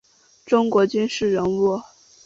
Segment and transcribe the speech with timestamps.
[0.47, 1.79] 中国军事人物。